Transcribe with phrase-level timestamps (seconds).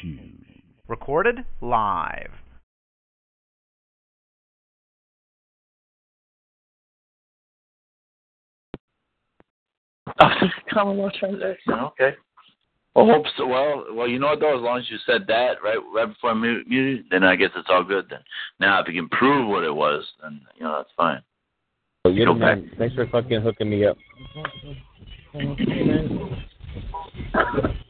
[0.00, 0.44] shoes.
[0.88, 2.30] Recorded live.
[10.72, 11.72] common law transaction.
[11.72, 12.14] Okay.
[12.94, 13.46] Well, hope so.
[13.46, 14.56] Well, well, you know what though?
[14.56, 17.68] As long as you said that right, right before I muted, then I guess it's
[17.68, 18.06] all good.
[18.08, 18.20] Then
[18.58, 21.20] now, if you can prove what it was, then you know that's fine.
[22.06, 22.70] Oh, you're Go the man.
[22.78, 23.98] Thanks for fucking hooking me up.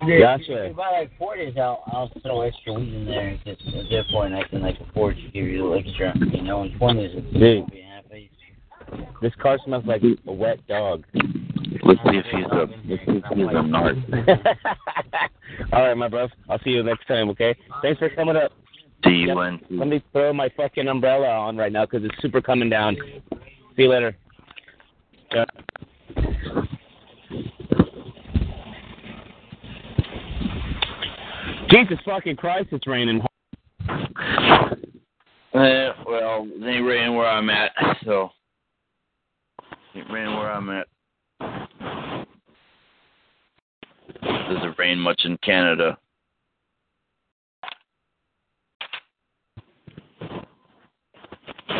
[0.07, 0.65] Yeah, Gotcha.
[0.65, 3.39] If you buy like Fortis, I'll I'll throw extra weed in there.
[3.45, 6.13] Just therefore, and I can like afford to give you a little extra.
[6.31, 7.61] You know, in twenties, it's Dude.
[7.61, 8.05] gonna be half.
[9.21, 11.05] This car smells like a wet dog.
[11.83, 13.97] Let's see if he's a let's see if he's a narc.
[15.73, 16.29] All right, my bro.
[16.49, 17.57] I'll see you next time, okay?
[17.83, 18.53] Thanks for coming up.
[19.03, 19.77] D U N T.
[19.77, 22.97] Let me throw my fucking umbrella on right now because it's super coming down.
[23.77, 24.17] See you later.
[25.33, 25.45] Yeah.
[31.71, 33.21] Jesus fucking Christ, it's raining.
[33.89, 34.75] Uh,
[36.07, 37.73] well, it ain't raining where I'm at,
[38.05, 38.31] so
[39.95, 40.87] it ain't raining where I'm at.
[44.23, 45.99] Doesn't rain much in Canada.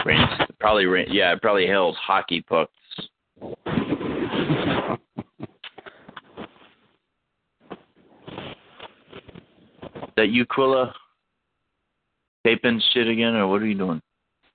[0.05, 0.29] Rains
[0.59, 1.07] probably rain.
[1.11, 2.73] Yeah, it probably hails hockey pucks.
[10.17, 10.93] That you, Quilla?
[12.45, 14.01] Taping shit again, or what are you doing?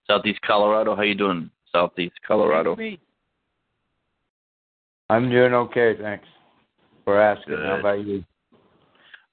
[0.07, 1.49] Southeast Colorado, how you doing?
[1.71, 2.77] Southeast Colorado.
[5.09, 6.25] I'm doing okay, thanks
[7.03, 7.55] for asking.
[7.55, 7.65] Good.
[7.65, 8.23] How about you?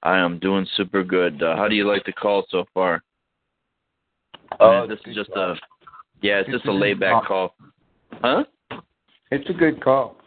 [0.03, 1.41] I am doing super good.
[1.41, 3.01] Uh, how do you like the call so far?
[4.59, 5.55] Oh, Man, this is just good a
[6.21, 7.55] yeah, it's It's just a a good laid call.
[8.13, 8.43] Huh?
[9.31, 10.17] It's a good call.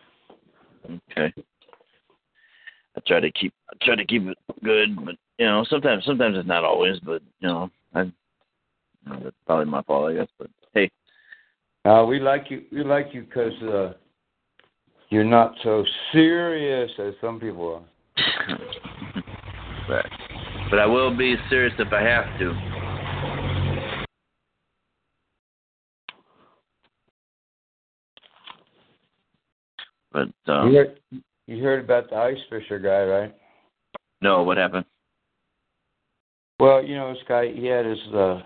[0.84, 1.32] Okay.
[2.96, 6.36] I try to keep I try to keep it good, but you know, sometimes sometimes
[6.38, 8.12] it's not always, but you know, I you
[9.06, 10.28] know, that's probably my fault, I guess.
[10.38, 10.88] But hey,
[11.84, 12.62] Uh, we like you.
[12.70, 13.94] We like you because uh,
[15.08, 17.82] you're not so serious as some people
[18.48, 18.58] are.
[19.88, 20.06] but
[20.70, 22.54] but I will be serious if I have to.
[30.12, 31.00] But um, you, heard,
[31.48, 33.34] you heard about the ice fisher guy, right?
[34.20, 34.84] no, what happened?
[36.62, 37.52] Well, you know this guy.
[37.52, 38.40] He had his uh,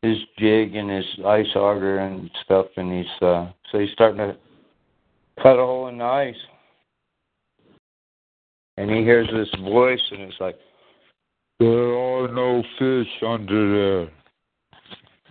[0.00, 4.34] his jig and his ice auger and stuff, and he's uh, so he's starting to
[5.42, 6.34] cut a hole in the ice,
[8.78, 10.56] and he hears this voice, and it's like,
[11.60, 11.68] "There
[11.98, 14.12] are no fish under there."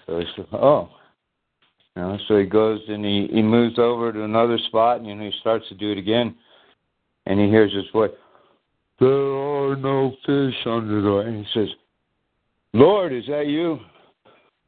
[0.06, 0.92] So he said, "Oh."
[1.96, 5.16] You know, so he goes and he he moves over to another spot, and you
[5.16, 6.36] know, he starts to do it again,
[7.26, 8.12] and he hears this voice.
[9.00, 9.10] There
[9.66, 11.22] are no fish under there.
[11.22, 11.70] And he says,
[12.74, 13.80] Lord, is that you?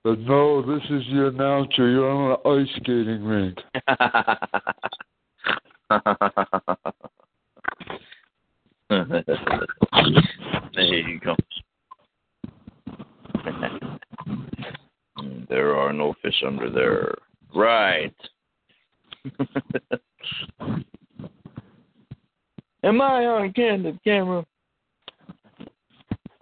[0.03, 1.89] But no, this is the announcer.
[1.89, 3.57] You're on an ice skating rink.
[10.73, 11.35] there you go.
[15.49, 17.15] there are no fish under there.
[17.53, 18.15] Right.
[22.83, 24.45] Am I on candid camera?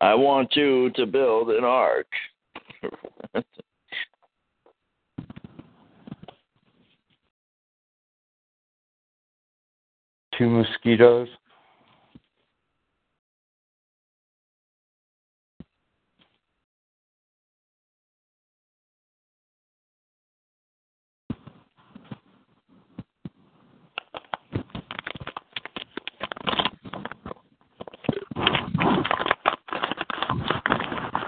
[0.06, 2.06] I want you to build an ark.
[10.38, 11.28] Two mosquitoes.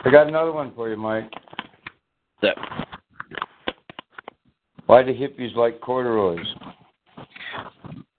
[0.07, 1.29] I got another one for you, Mike.
[2.41, 2.55] that
[4.85, 6.45] Why do hippies like corduroys?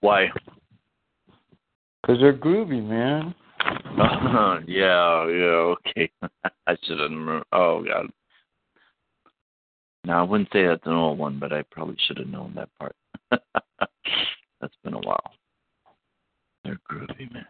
[0.01, 0.27] why?
[1.99, 3.33] Because they're groovy, man.
[3.99, 6.09] Uh, yeah, yeah, okay.
[6.67, 7.43] I should have remembered.
[7.51, 8.05] Oh God.
[10.05, 12.69] Now, I wouldn't say that's an old one, but I probably should have known that
[12.79, 12.95] part.
[13.31, 15.33] that's been a while.
[16.63, 17.47] They're groovy, man.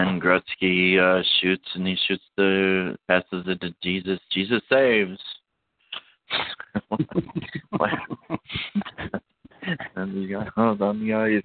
[0.00, 4.18] Wayne Gretzky uh, shoots and he shoots the passes it to Jesus.
[4.32, 5.18] Jesus saves.
[9.96, 11.42] and the guy, the guy is.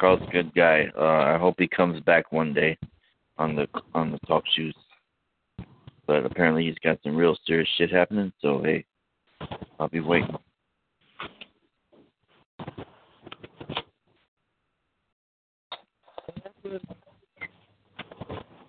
[0.00, 0.86] Carl's a good guy.
[0.98, 2.76] Uh, I hope he comes back one day
[3.38, 4.74] on the on the talk shoes.
[6.06, 8.32] But apparently he's got some real serious shit happening.
[8.42, 8.84] So hey,
[9.78, 10.36] I'll be waiting.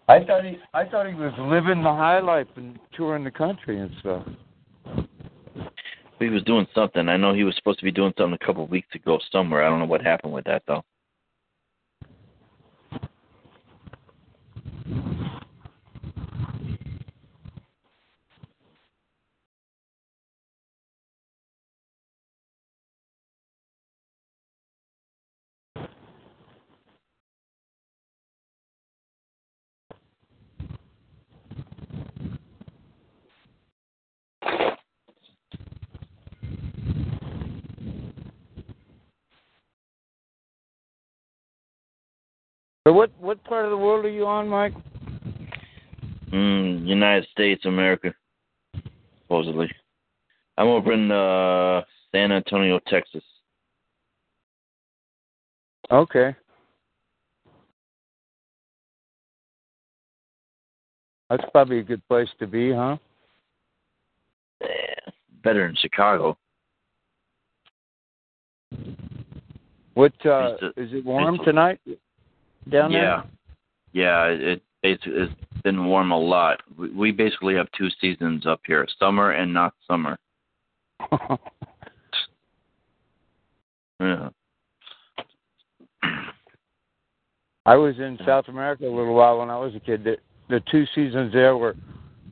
[0.07, 3.79] I thought he I thought he was living the high life and touring the country
[3.79, 4.27] and stuff.
[6.19, 7.09] He was doing something.
[7.09, 9.63] I know he was supposed to be doing something a couple of weeks ago somewhere.
[9.63, 10.83] I don't know what happened with that though.
[42.87, 44.73] So what what part of the world are you on, Mike?
[46.31, 48.13] Mm, United States, America,
[49.21, 49.71] supposedly.
[50.57, 53.23] I'm over in uh, San Antonio, Texas.
[55.91, 56.35] Okay.
[61.29, 62.97] That's probably a good place to be, huh?
[64.61, 64.67] Eh,
[65.43, 66.37] better than Chicago.
[69.95, 71.79] What uh is it warm tonight
[72.69, 73.23] down yeah,
[73.93, 74.25] yeah.
[74.25, 75.33] It, it's it's
[75.63, 76.61] been warm a lot.
[76.77, 80.17] We, we basically have two seasons up here: summer and not summer.
[83.99, 84.29] Yeah.
[87.65, 90.03] I was in South America a little while when I was a kid.
[90.03, 90.17] The,
[90.49, 91.75] the two seasons there were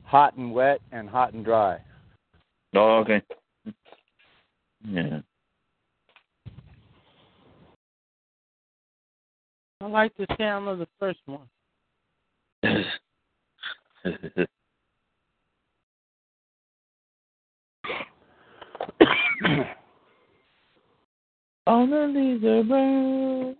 [0.04, 1.78] hot and wet and hot and dry.
[2.74, 3.22] Oh, okay.
[4.88, 5.20] Yeah.
[9.84, 11.46] I like the sound of the first one.
[21.66, 23.54] All the leaves are brown.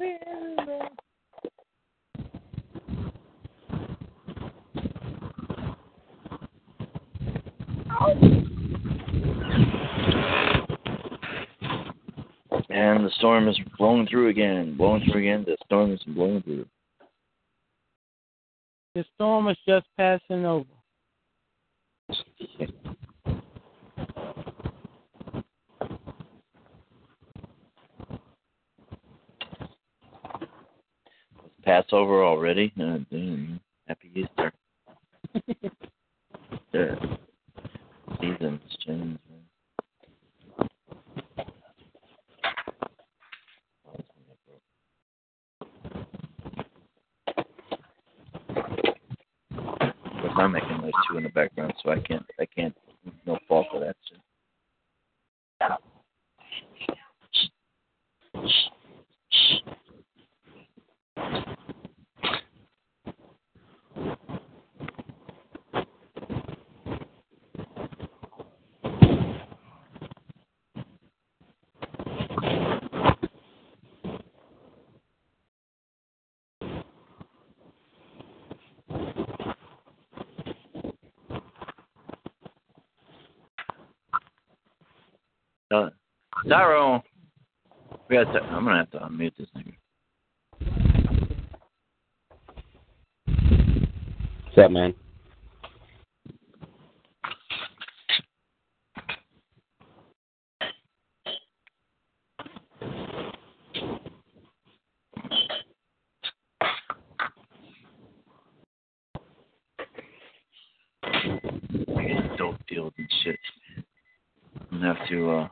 [12.75, 15.45] And the storm is blowing through again, blowing through again.
[15.47, 16.67] The storm is blowing through.
[18.97, 20.67] The storm is just passing over.
[22.09, 22.21] It's
[31.63, 32.73] Passover already.
[32.79, 33.61] Uh, damn.
[33.87, 34.53] Happy Easter.
[36.73, 37.19] the
[38.21, 39.19] seasons change.
[39.31, 39.45] man.
[48.57, 52.25] Of course, I'm making noise too in the background, so I can't.
[52.41, 52.75] I can't.
[53.27, 54.19] No fault for that shit.
[86.49, 87.03] Tyrone.
[88.09, 88.33] We got.
[88.33, 89.75] To, I'm gonna have to unmute this nigga.
[94.47, 94.95] What's up, man?
[112.37, 113.39] dope deals and shit.
[114.71, 115.49] I'm gonna have to uh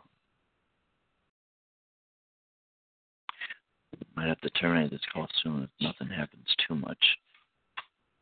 [4.23, 6.99] might have to terminate this call soon if nothing happens too much.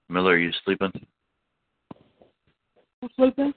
[0.09, 0.91] Miller, are you sleeping?
[3.01, 3.53] Who's sleeping?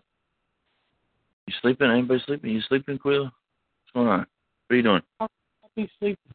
[1.47, 1.89] You sleeping?
[1.89, 2.51] Anybody sleeping?
[2.51, 3.23] You sleeping, Quila?
[3.23, 4.19] What's going on?
[4.19, 4.27] What
[4.71, 5.01] are you doing?
[5.21, 5.29] I'll
[5.75, 6.33] be sleeping.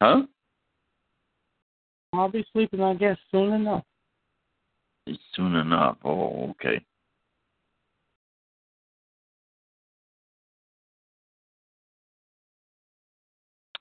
[0.00, 0.22] Huh?
[2.14, 3.84] I'll be sleeping, I guess, soon enough.
[5.06, 5.98] It's soon enough.
[6.04, 6.80] Oh, okay.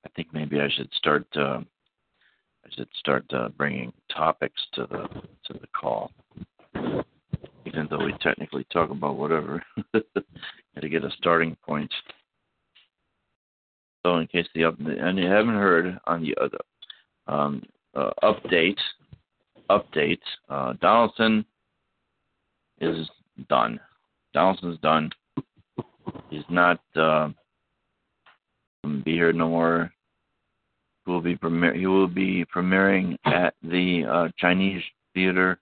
[0.06, 1.26] I think maybe I should start.
[1.36, 1.62] Uh,
[2.64, 5.08] I should start uh, bringing topics to the
[5.48, 6.12] to the call,
[7.66, 9.64] even though we technically talk about whatever.
[10.80, 11.94] To get a starting point.
[14.04, 16.58] So, in case the and you haven't heard on the other
[17.28, 17.62] um,
[17.94, 18.80] uh, update,
[19.70, 21.46] update, uh, Donaldson
[22.80, 23.08] is
[23.48, 23.80] done.
[24.34, 25.12] Donaldson's done.
[26.30, 27.30] He's not uh,
[29.04, 29.92] be here no more.
[31.06, 34.84] He will be premier- He will be premiering at the uh, Chinese
[35.14, 35.60] Theater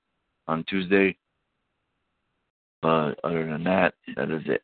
[0.47, 1.17] on Tuesday.
[2.81, 4.63] But other than that, that is it.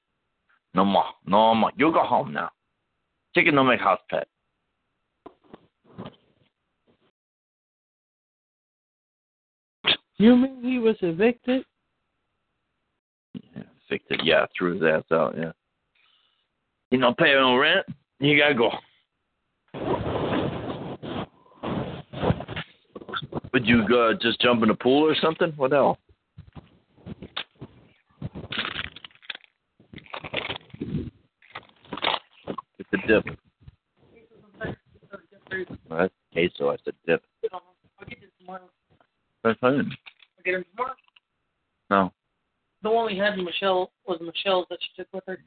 [0.74, 1.05] No more.
[1.25, 1.71] No more.
[1.77, 2.50] You go home now.
[3.33, 4.27] Chicken don't make house pet.
[10.17, 11.65] You mean he was evicted?
[13.33, 14.21] Yeah, evicted.
[14.24, 15.35] Yeah, threw his ass out.
[15.38, 15.51] Yeah.
[16.89, 17.85] You don't pay no rent.
[18.19, 18.72] You gotta go.
[23.53, 25.53] Would you uh, just jump in a pool or something?
[25.55, 25.98] What else?
[32.77, 33.25] It's a dip.
[35.89, 36.72] Well, that's queso.
[36.72, 37.24] I said dip.
[39.43, 39.91] That's fine.
[40.38, 40.95] I'll get him tomorrow.
[41.89, 42.12] No.
[42.84, 45.39] The one we had in Michelle was Michelle's that she took with her.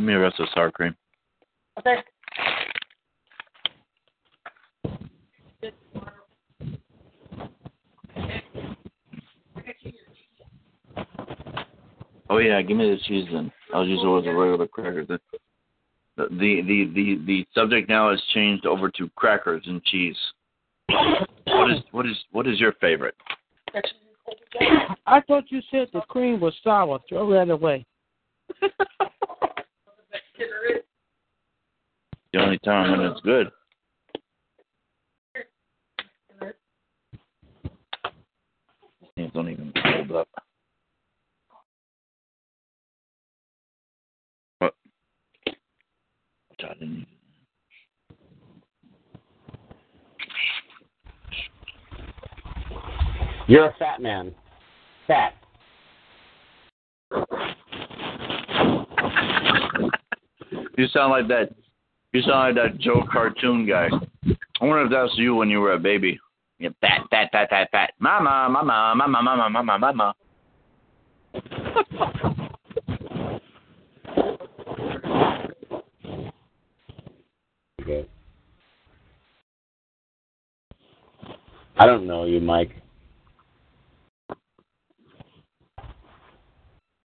[0.00, 0.96] Give me a rest of the sour cream.
[1.78, 1.96] Okay.
[12.30, 13.52] Oh yeah, give me the cheese then.
[13.74, 15.04] I'll use it as a regular cracker.
[15.04, 15.20] The
[16.16, 20.16] the the the the subject now has changed over to crackers and cheese.
[21.44, 23.16] What is what is what is your favorite?
[25.06, 27.00] I thought you said the cream was sour.
[27.06, 27.84] Throw that away.
[32.32, 33.50] The only time when it's good.
[39.16, 40.28] Things don't even hold up.
[44.60, 44.74] What?
[46.62, 47.06] I didn't.
[53.48, 54.32] You're a fat man.
[55.08, 55.34] Fat.
[60.78, 61.52] You sound like that.
[62.12, 63.88] You sound like that Joe cartoon guy.
[64.60, 66.18] I wonder if that's you when you were a baby.
[66.58, 67.92] Yeah, fat, fat, fat, fat, fat.
[68.00, 70.14] Mama, mama, mama, mama, mama, mama.
[81.78, 82.72] I don't know you, Mike.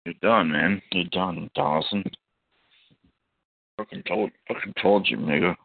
[0.05, 0.81] You're done, man.
[0.91, 2.03] You're done, Dawson.
[3.85, 5.55] Fucking told, fucking told you, nigga.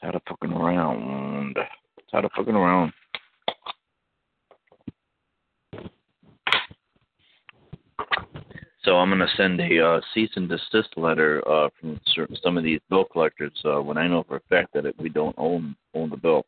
[0.00, 1.56] Tired of fucking around.
[2.10, 2.92] Tired of fucking around.
[8.82, 12.64] So I'm gonna send a uh, cease and desist letter uh, from certain, some of
[12.64, 15.74] these bill collectors uh, when I know for a fact that it, we don't own
[15.94, 16.44] own the bill.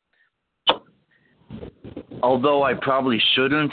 [2.22, 3.72] Although I probably shouldn't.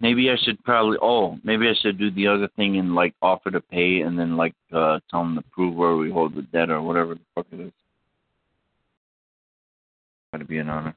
[0.00, 0.98] Maybe I should probably.
[1.00, 4.36] Oh, maybe I should do the other thing and like offer to pay and then
[4.36, 7.46] like uh, tell them to prove where we hold the debt or whatever the fuck
[7.52, 7.72] it is.
[10.38, 10.94] To be an honor.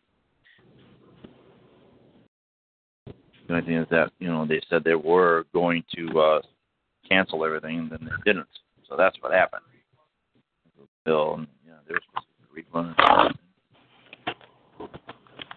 [3.47, 6.41] The only thing is that you know they said they were going to uh,
[7.07, 8.49] cancel everything, and then they didn't.
[8.89, 9.63] So that's what happened.
[11.05, 12.95] Bill, and yeah, they were supposed to refund.
[12.97, 13.31] I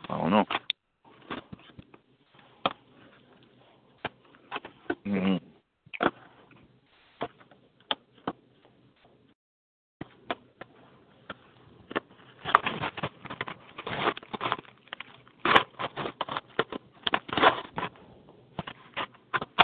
[0.08, 0.44] don't know.
[5.04, 5.36] Hmm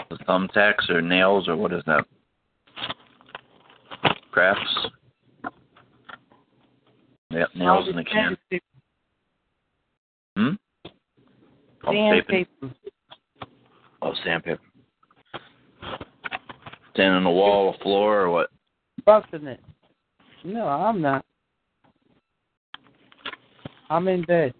[0.09, 2.03] The thumbtacks or nails or what is that?
[4.31, 4.87] Crafts?
[7.31, 8.37] Yep, nails in the can.
[10.35, 10.49] Hmm?
[11.85, 12.45] Oh, taping.
[12.59, 12.75] Sandpaper.
[14.01, 14.61] Oh, sandpaper.
[16.93, 18.49] Standing on the wall, or floor, or what?
[19.05, 19.61] Busting it.
[20.43, 21.25] No, I'm not.
[23.89, 24.53] I'm in bed.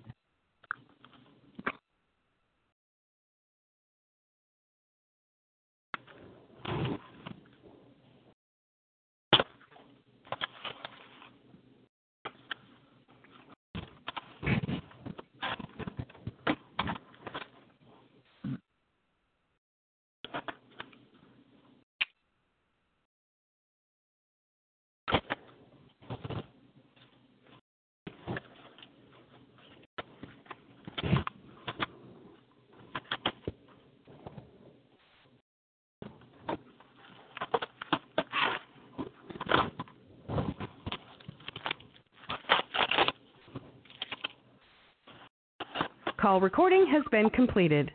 [46.29, 47.89] Call recording has been completed.